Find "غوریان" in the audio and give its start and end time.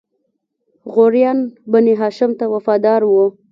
0.91-1.39